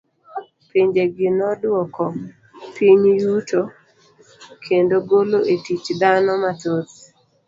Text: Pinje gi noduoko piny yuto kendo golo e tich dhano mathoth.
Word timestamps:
Pinje 0.69 1.03
gi 1.15 1.29
noduoko 1.37 2.03
piny 2.75 3.03
yuto 3.21 3.61
kendo 4.65 4.95
golo 5.09 5.39
e 5.53 5.55
tich 5.65 5.85
dhano 5.99 6.31
mathoth. 6.43 6.93